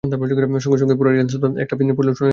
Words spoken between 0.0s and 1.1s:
সঙ্গে সঙ্গে পুরা